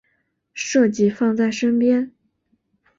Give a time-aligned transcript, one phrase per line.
[0.55, 2.11] 设计放在身边